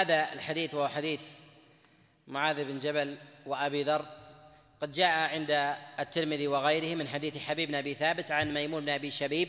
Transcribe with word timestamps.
هذا 0.00 0.28
الحديث 0.32 0.74
وهو 0.74 0.88
حديث 0.88 1.20
معاذ 2.28 2.64
بن 2.64 2.78
جبل 2.78 3.16
وابي 3.46 3.82
ذر 3.82 4.06
قد 4.82 4.92
جاء 4.92 5.28
عند 5.34 5.74
الترمذي 6.00 6.46
وغيره 6.48 6.94
من 6.96 7.08
حديث 7.08 7.38
حبيب 7.38 7.68
بن 7.68 7.74
ابي 7.74 7.94
ثابت 7.94 8.30
عن 8.30 8.54
ميمون 8.54 8.84
بن 8.84 8.88
ابي 8.92 9.10
شبيب 9.10 9.48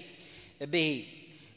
به 0.61 1.05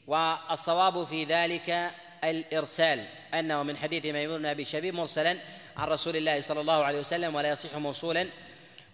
والصواب 0.06 1.04
في 1.04 1.24
ذلك 1.24 1.90
الارسال 2.24 3.04
انه 3.34 3.62
من 3.62 3.76
حديث 3.76 4.06
ميمون 4.06 4.38
بن 4.38 4.46
ابي 4.46 4.64
شبيب 4.64 4.94
مرسلا 4.94 5.36
عن 5.76 5.88
رسول 5.88 6.16
الله 6.16 6.40
صلى 6.40 6.60
الله 6.60 6.84
عليه 6.84 6.98
وسلم 7.00 7.34
ولا 7.34 7.48
يصح 7.50 7.76
موصولا 7.76 8.28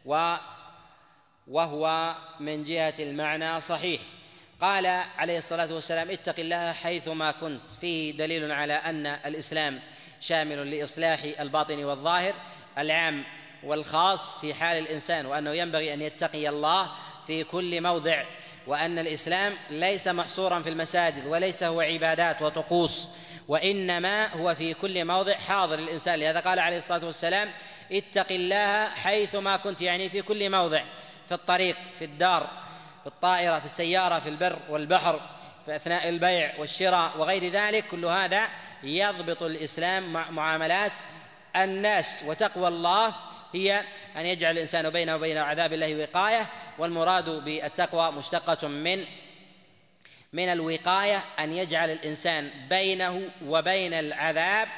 و 0.05 0.35
وهو 1.47 2.15
من 2.41 2.65
جهه 2.65 2.95
المعنى 2.99 3.61
صحيح 3.61 4.01
قال 4.61 4.87
عليه 5.19 5.39
الصلاة 5.39 5.75
والسلام 5.75 6.11
اتق 6.11 6.35
الله 6.39 6.73
حيثما 6.73 7.31
كنت 7.31 7.61
فيه 7.81 8.13
دليل 8.17 8.53
على 8.53 8.73
أن 8.75 9.07
الإسلام 9.07 9.81
شامل 10.21 10.71
لإصلاح 10.71 11.19
الباطن 11.41 11.85
والظاهر 11.85 12.35
العام 12.79 13.25
والخاص 13.65 14.37
في 14.41 14.55
حال 14.55 14.79
الإنسان 14.79 15.27
وأنه 15.27 15.51
ينبغي 15.53 15.95
أن 15.95 16.03
يتقي 16.03 16.49
الله 16.49 16.91
في 17.27 17.45
كل 17.45 17.81
موضع 17.81 18.25
وأن 18.67 18.99
الإسلام 18.99 19.55
ليس 19.71 20.09
محصورا 20.09 20.63
في 20.63 20.69
المساجد 20.69 21.27
وليس 21.27 21.63
هو 21.63 21.81
عبادات 21.81 22.43
وطقوس 22.43 23.09
وإنما 23.49 24.27
هو 24.27 24.55
في 24.55 24.75
كل 24.75 25.05
موضع 25.05 25.35
حاضر 25.35 25.77
للإنسان 25.77 26.19
لهذا 26.19 26.41
قال 26.41 26.59
عليه 26.59 26.77
الصلاة 26.77 27.07
والسلام 27.07 27.51
اتق 27.93 28.33
الله 28.33 28.89
حيثما 28.89 29.57
كنت 29.57 29.83
يعني 29.83 30.09
في 30.11 30.23
كل 30.23 30.51
موضع 30.51 30.85
في 31.29 31.35
الطريق 31.35 31.77
في 31.99 32.05
الدار 32.05 32.66
في 33.07 33.13
الطائرة 33.13 33.59
في 33.59 33.65
السيارة 33.65 34.19
في 34.19 34.29
البر 34.29 34.59
والبحر 34.69 35.21
في 35.67 35.77
أثناء 35.77 36.09
البيع 36.09 36.53
والشراء 36.59 37.11
وغير 37.19 37.49
ذلك 37.49 37.85
كل 37.91 38.05
هذا 38.05 38.49
يضبط 38.83 39.43
الإسلام 39.43 40.13
مع 40.13 40.31
معاملات 40.31 40.93
الناس 41.57 42.23
وتقوى 42.27 42.69
الله 42.69 43.15
هي 43.55 43.83
أن 44.17 44.27
يجعل 44.27 44.53
الإنسان 44.55 44.91
بينه 44.91 45.15
وبين 45.19 45.39
عذاب 45.39 45.73
الله 45.73 45.97
وقاية 46.03 46.47
والمراد 46.79 47.29
بالتقوى 47.31 48.11
مشتقة 48.13 48.69
من 48.69 49.05
من 50.33 50.49
الوقاية 50.49 51.21
أن 51.41 51.53
يجعل 51.53 51.91
الإنسان 51.91 52.51
بينه 52.69 53.23
وبين 53.45 53.95
العذاب 53.95 54.69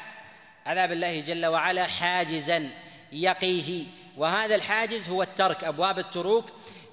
عذاب 0.67 0.93
الله 0.93 1.21
جل 1.21 1.47
وعلا 1.47 1.87
حاجزا 1.87 2.71
يقيه 3.13 3.85
وهذا 4.19 4.55
الحاجز 4.55 5.09
هو 5.09 5.23
الترك 5.23 5.65
أبواب 5.65 5.99
التروك 5.99 6.45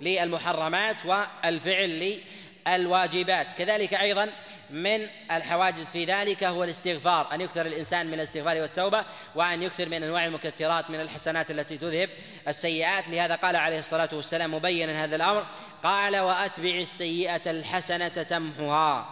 للمحرمات 0.02 0.96
والفعل 1.06 2.20
للواجبات 2.68 3.54
كذلك 3.54 3.94
أيضا 3.94 4.28
من 4.70 5.08
الحواجز 5.32 5.86
في 5.92 6.06
ذلك 6.06 6.44
هو 6.44 6.64
الاستغفار 6.64 7.28
أن 7.34 7.42
يكثر 7.42 7.66
الإنسان 7.66 8.08
من 8.08 8.14
الاستغفار 8.14 8.58
والتوبة 8.62 9.06
وأن 9.36 9.64
يكثر 9.64 9.90
من 9.90 10.04
أنواع 10.04 10.26
المكفرات 10.26 10.90
من 10.90 11.02
الحسنات 11.02 11.52
التي 11.52 11.78
تذهب 11.78 12.10
السيئات 12.48 13.10
لهذا 13.10 13.36
قال 13.36 13.56
عليه 13.56 13.80
الصلاة 13.80 14.10
والسلام 14.14 14.54
مبينا 14.54 15.04
هذا 15.04 15.16
الأمر 15.16 15.46
قال 15.84 16.18
وأتبع 16.18 16.70
السيئة 16.70 17.52
الحسنة 17.52 18.08
تمحها 18.08 19.10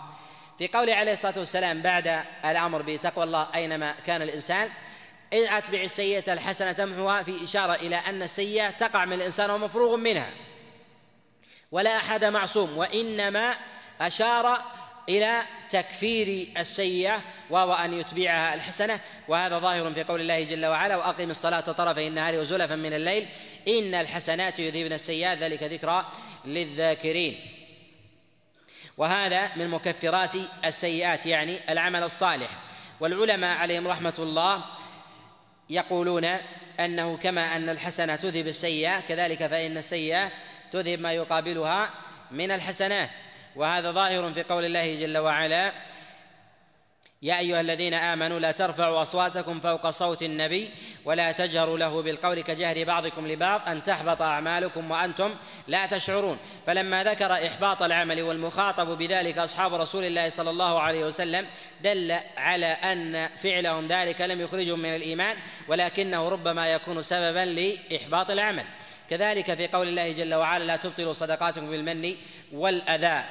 في 0.58 0.68
قوله 0.68 0.94
عليه 0.96 1.14
الصلاة 1.14 1.34
والسلام 1.40 1.82
بعد 1.82 2.20
الأمر 2.46 2.82
بتقوى 2.82 3.24
الله 3.24 3.48
أينما 3.56 3.96
كان 4.06 4.22
الإنسان 4.22 4.70
إن 5.34 5.48
أتبع 5.48 5.82
السيئة 5.82 6.34
الحسنة 6.34 6.72
تمحوها 6.72 7.24
في 7.24 7.44
إشارة 7.44 7.74
إلى 7.74 7.96
أن 7.96 8.24
السيئة 8.24 8.70
تقع 8.70 9.06
من 9.06 9.14
الإنسان 9.14 9.50
ومفروغ 9.50 9.96
منها 9.96 10.30
ولا 11.72 11.98
أحد 11.98 12.26
معصوم 12.26 12.78
وإنما 12.78 13.56
أشار 14.02 14.62
إلى 15.10 15.42
تكفير 15.70 16.48
السيئة 16.58 17.22
وهو 17.50 17.74
أن 17.74 17.94
يتبعها 17.94 18.54
الحسنة 18.54 19.00
وهذا 19.28 19.60
ظاهر 19.60 19.94
في 19.94 20.04
قول 20.04 20.22
الله 20.22 20.44
جل 20.44 20.66
وعلا 20.66 20.96
وأقم 20.98 21.30
الصلاة 21.30 21.60
طرفي 21.60 22.08
النهار 22.08 22.36
وزلفا 22.40 22.76
من 22.76 22.94
الليل 22.94 23.28
إن 23.68 23.96
الحسنات 23.96 24.60
يذهبن 24.60 24.94
السيئات 24.94 25.38
ذلك 25.38 25.64
ذكرى 25.64 26.06
للذاكرين 26.46 27.40
وهذا 28.98 29.50
من 29.56 29.68
مكفرات 29.68 30.34
السيئات 30.66 31.26
يعني 31.26 31.60
العمل 31.70 32.04
الصالح 32.04 32.50
والعلماء 33.00 33.58
عليهم 33.58 33.88
رحمة 33.88 34.14
الله 34.20 34.64
يقولون 35.70 36.26
أنه 36.80 37.18
كما 37.18 37.56
أن 37.56 37.70
الحسنة 37.70 38.16
تذهب 38.16 38.48
السيئة 38.48 39.00
كذلك 39.00 39.48
فإن 39.48 39.78
السيئة 39.78 40.32
تذهب 40.72 41.00
ما 41.00 41.12
يقابلها 41.14 41.90
من 42.32 42.52
الحسنات 42.52 43.10
وهذا 43.56 43.92
ظاهر 43.92 44.34
في 44.34 44.44
قول 44.44 44.66
الله 44.66 44.96
جل 45.00 45.18
وعلا 45.18 45.72
يا 47.22 47.40
أيها 47.40 47.62
الذين 47.62 47.94
آمنوا 47.94 48.40
لا 48.40 48.52
ترفعوا 48.52 49.02
أصواتكم 49.02 49.60
فوق 49.60 49.90
صوت 49.90 50.24
النبي 50.24 50.70
ولا 51.06 51.32
تجهروا 51.32 51.78
له 51.78 52.02
بالقول 52.02 52.42
كجهر 52.42 52.84
بعضكم 52.84 53.28
لبعض 53.28 53.62
أن 53.68 53.84
تحبط 53.84 54.22
أعمالكم 54.22 54.92
وأنتم 54.92 55.36
لا 55.68 55.86
تشعرون 55.86 56.38
فلما 56.68 57.04
ذكر 57.04 57.32
إحباط 57.34 57.84
العمل 57.84 58.22
والمخاطب 58.22 58.98
بذلك 58.98 59.38
أصحاب 59.38 59.74
رسول 59.74 60.06
الله 60.06 60.30
صلى 60.30 60.50
الله 60.50 60.80
عليه 60.82 61.06
وسلم 61.06 61.46
دل 61.84 62.16
على 62.38 62.66
أن 62.66 63.30
فعلهم 63.38 63.88
ذلك 63.88 64.22
لم 64.22 64.42
يخرجهم 64.42 64.80
من 64.80 64.96
الإيمان 64.96 65.36
ولكنه 65.68 66.30
ربما 66.30 66.68
يكون 66.68 67.02
سببا 67.02 67.46
لإحباط 67.46 68.32
العمل 68.32 68.66
كذلك 69.10 69.54
في 69.54 69.68
قول 69.68 69.88
الله 69.88 70.12
جل 70.12 70.34
وعلا 70.34 70.64
لا 70.64 70.76
تبطلوا 70.76 71.14
صدقاتكم 71.14 71.70
بالمن 71.72 72.16
والأذى 72.54 73.24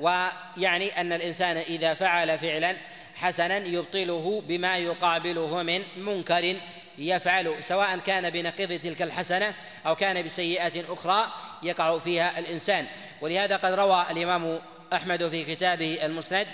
ويعني 0.00 1.00
أن 1.00 1.12
الإنسان 1.12 1.56
إذا 1.56 1.94
فعل 1.94 2.38
فعلا 2.38 2.76
حسنا 3.14 3.56
يبطله 3.56 4.42
بما 4.48 4.76
يقابله 4.76 5.62
من 5.62 5.82
منكر 5.96 6.56
يفعل 6.98 7.54
سواء 7.62 7.98
كان 8.06 8.30
بنقيض 8.30 8.80
تلك 8.80 9.02
الحسنة 9.02 9.54
أو 9.86 9.96
كان 9.96 10.22
بسيئة 10.22 10.92
أخرى 10.92 11.26
يقع 11.62 11.98
فيها 11.98 12.38
الإنسان 12.38 12.86
ولهذا 13.20 13.56
قد 13.56 13.72
روى 13.72 14.04
الإمام 14.10 14.60
أحمد 14.92 15.28
في 15.28 15.44
كتابه 15.44 16.06
المسند 16.06 16.46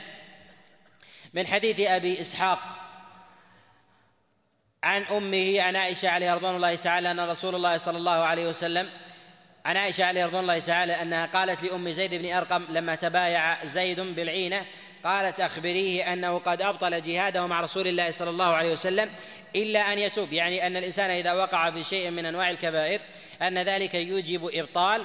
من 1.35 1.47
حديث 1.47 1.81
أبي 1.81 2.21
إسحاق 2.21 2.59
عن 4.83 5.03
أمه 5.03 5.61
عن 5.63 5.77
عائشة 5.77 6.09
عليه 6.09 6.35
رضوان 6.35 6.57
الله 6.57 6.75
تعالى 6.75 7.11
أن 7.11 7.21
رسول 7.21 7.55
الله 7.55 7.79
صلى 7.79 7.99
الله 7.99 8.25
عليه 8.25 8.47
وسلم 8.49 8.91
عن 9.65 9.77
عائشة 9.77 10.05
عليه 10.05 10.27
رضوان 10.27 10.41
الله 10.43 10.59
تعالى 10.59 11.03
أنها 11.03 11.27
قالت 11.27 11.63
لأم 11.63 11.91
زيد 11.91 12.15
بن 12.15 12.33
أرقم 12.33 12.65
لما 12.69 12.95
تبايع 12.95 13.65
زيد 13.65 14.01
بالعينة 14.01 14.67
قالت 15.05 15.41
أخبريه 15.41 16.13
أنه 16.13 16.39
قد 16.39 16.63
أبطل 16.63 17.03
جهاده 17.03 17.47
مع 17.47 17.61
رسول 17.61 17.89
الله 17.89 18.11
صلى 18.11 18.31
الله 18.31 18.45
عليه 18.47 18.73
وسلم 18.73 19.11
إلا 19.57 19.93
أن 19.93 19.99
يتوب 19.99 20.33
يعني 20.33 20.67
أن 20.67 20.77
الإنسان 20.77 21.11
إذا 21.11 21.33
وقع 21.33 21.71
في 21.71 21.85
شيء 21.85 22.11
من 22.11 22.27
أنواع 22.27 22.51
الكبائر 22.51 23.01
أن 23.43 23.59
ذلك 23.59 23.95
يوجب 23.95 24.51
إبطال 24.55 25.03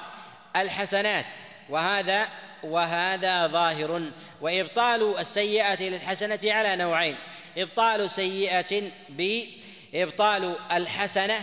الحسنات 0.56 1.24
وهذا 1.68 2.28
وهذا 2.62 3.46
ظاهر 3.46 4.10
وإبطال 4.40 5.18
السيئة 5.18 5.82
للحسنة 5.82 6.38
على 6.44 6.76
نوعين 6.76 7.16
إبطال 7.58 8.10
سيئة 8.10 8.82
بإبطال 9.08 10.54
الحسنة 10.72 11.38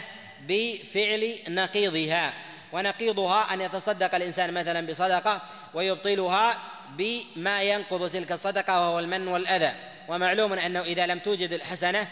بفعل 0.47 1.35
نقيضها 1.49 2.33
ونقيضها 2.73 3.53
أن 3.53 3.61
يتصدق 3.61 4.15
الإنسان 4.15 4.53
مثلا 4.53 4.87
بصدقة 4.87 5.41
ويبطلها 5.73 6.57
بما 6.97 7.61
ينقض 7.63 8.09
تلك 8.11 8.31
الصدقه 8.31 8.79
وهو 8.81 8.99
المن 8.99 9.27
والاذى 9.27 9.71
ومعلوم 10.07 10.53
انه 10.53 10.81
اذا 10.81 11.07
لم 11.07 11.19
توجد 11.19 11.51
الحسنه 11.53 12.07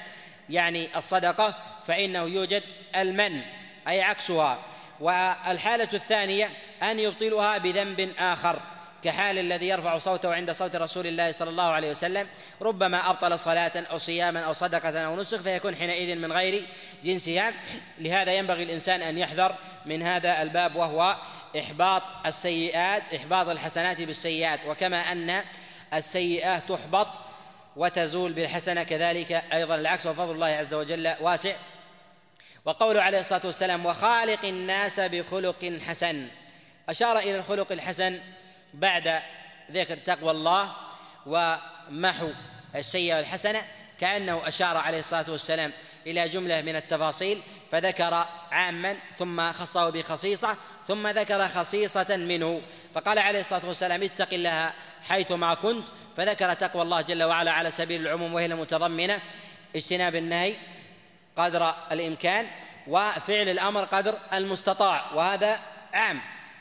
يعني 0.49 0.89
الصدقه 0.97 1.53
فانه 1.87 2.23
يوجد 2.23 2.63
المن 2.95 3.41
اي 3.87 4.01
عكسها 4.01 4.59
والحاله 4.99 5.89
الثانيه 5.93 6.49
ان 6.83 6.99
يبطلها 6.99 7.57
بذنب 7.57 8.11
اخر 8.19 8.59
كحال 9.05 9.38
الذي 9.39 9.67
يرفع 9.67 9.97
صوته 9.97 10.34
عند 10.34 10.52
صوت 10.52 10.75
رسول 10.75 11.07
الله 11.07 11.31
صلى 11.31 11.49
الله 11.49 11.63
عليه 11.63 11.91
وسلم 11.91 12.28
ربما 12.61 13.09
أبطل 13.09 13.40
صلاة 13.40 13.72
أو 13.75 13.97
صياما 13.97 14.40
أو 14.40 14.53
صدقة 14.53 14.99
أو 15.02 15.16
نسك 15.16 15.41
فيكون 15.41 15.75
حينئذ 15.75 16.16
من 16.16 16.34
غير 16.34 16.66
جنسها 17.03 17.34
يعني. 17.34 17.55
لهذا 17.99 18.34
ينبغي 18.34 18.63
الإنسان 18.63 19.02
أن 19.02 19.17
يحذر 19.17 19.55
من 19.85 20.03
هذا 20.03 20.41
الباب 20.41 20.75
وهو 20.75 21.16
إحباط 21.59 22.03
السيئات 22.25 23.13
إحباط 23.16 23.47
الحسنات 23.49 24.02
بالسيئات 24.02 24.59
وكما 24.67 24.97
أن 24.97 25.41
السيئات 25.93 26.61
تحبط 26.69 27.07
وتزول 27.75 28.34
بالحسنة 28.34 28.84
كذلك 28.84 29.31
أيضا 29.53 29.75
العكس 29.75 30.05
وفضل 30.05 30.31
الله 30.31 30.47
عز 30.47 30.73
وجل 30.73 31.13
واسع 31.22 31.55
وقوله 32.66 33.02
عليه 33.02 33.19
الصلاة 33.19 33.41
والسلام 33.46 33.85
وخالق 33.85 34.46
الناس 34.46 34.99
بخلق 34.99 35.79
حسن 35.87 36.28
أشار 36.90 37.19
إلى 37.19 37.37
الخلق 37.37 37.72
الحسن 37.72 38.19
بعد 38.75 39.22
ذكر 39.72 39.97
تقوى 39.97 40.31
الله 40.31 40.72
ومحو 41.25 42.29
السيئة 42.75 43.16
والحسنة 43.16 43.61
كأنه 43.99 44.41
أشار 44.47 44.77
عليه 44.77 44.99
الصلاة 44.99 45.25
والسلام 45.31 45.72
إلى 46.07 46.29
جملة 46.29 46.61
من 46.61 46.75
التفاصيل 46.75 47.41
فذكر 47.72 48.25
عاما 48.51 48.97
ثم 49.17 49.51
خصه 49.53 49.89
بخصيصة 49.89 50.55
ثم 50.87 51.07
ذكر 51.07 51.47
خصيصة 51.47 52.17
منه 52.17 52.61
فقال 52.95 53.19
عليه 53.19 53.39
الصلاة 53.39 53.66
والسلام 53.66 54.03
اتق 54.03 54.33
الله 54.33 54.73
حيثما 55.09 55.53
كنت 55.53 55.85
فذكر 56.17 56.53
تقوى 56.53 56.81
الله 56.81 57.01
جل 57.01 57.23
وعلا 57.23 57.51
على 57.51 57.71
سبيل 57.71 58.01
العموم 58.07 58.33
وهي 58.33 58.45
المتضمنة 58.45 59.19
اجتناب 59.75 60.16
النهي 60.16 60.53
قدر 61.35 61.73
الإمكان 61.91 62.47
وفعل 62.87 63.49
الأمر 63.49 63.83
قدر 63.83 64.16
المستطاع 64.33 65.01
وهذا 65.16 65.59
عام 65.93 66.19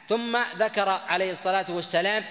ثم 0.09 0.37
ذكر 0.57 0.89
عليه 0.89 1.31
الصلاة 1.31 1.67
والسلام 1.69 2.25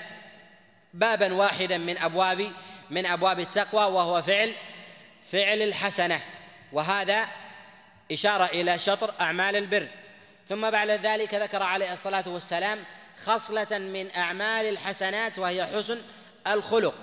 بابا 0.94 1.34
واحدا 1.34 1.78
من 1.78 1.98
أبواب 1.98 2.52
من 2.90 3.06
أبواب 3.06 3.40
التقوى 3.40 3.84
وهو 3.92 4.22
فعل 4.22 4.54
فعل 5.31 5.62
الحسنة 5.62 6.22
وهذا 6.74 7.25
إشارة 8.12 8.46
إلى 8.46 8.80
شطر 8.80 9.14
أعمال 9.22 9.56
البر 9.56 9.88
ثم 10.50 10.70
بعد 10.72 10.90
ذلك 10.90 11.34
ذكر 11.34 11.64
عليه 11.64 11.94
الصلاة 11.94 12.24
والسلام 12.28 12.80
خصلة 13.25 13.78
من 13.80 14.16
أعمال 14.16 14.66
الحسنات 14.66 15.40
وهي 15.40 15.66
حسن 15.66 16.02
الخلق 16.48 16.94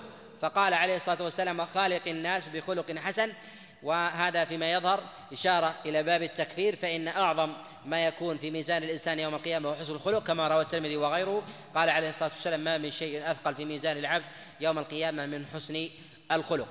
فقال 0.40 0.74
عليه 0.74 0.96
الصلاة 0.96 1.22
والسلام 1.22 1.66
خالق 1.66 2.00
الناس 2.08 2.48
بخلق 2.48 2.96
حسن 2.98 3.32
وهذا 3.82 4.44
فيما 4.44 4.72
يظهر 4.72 5.02
إشارة 5.32 5.74
إلى 5.86 6.02
باب 6.02 6.22
التكفير 6.22 6.76
فإن 6.76 7.08
أعظم 7.08 7.52
ما 7.86 8.06
يكون 8.06 8.36
في 8.38 8.50
ميزان 8.50 8.82
الإنسان 8.82 9.18
يوم 9.18 9.34
القيامة 9.34 9.68
هو 9.68 9.74
حسن 9.74 9.92
الخلق 9.94 10.22
كما 10.26 10.48
روى 10.48 10.62
الترمذي 10.62 10.96
وغيره 10.96 11.42
قال 11.74 11.90
عليه 11.90 12.08
الصلاة 12.08 12.28
والسلام 12.30 12.60
ما 12.60 12.78
من 12.78 12.90
شيء 12.90 13.30
أثقل 13.30 13.54
في 13.54 13.64
ميزان 13.64 13.96
العبد 13.96 14.24
يوم 14.60 14.78
القيامة 14.78 15.26
من 15.26 15.44
حسن 15.54 15.86
الخلق 16.32 16.68